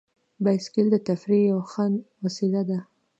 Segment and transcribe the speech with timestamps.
[0.43, 1.85] بایسکل د تفریح یوه ښه
[2.23, 2.79] وسیله ده.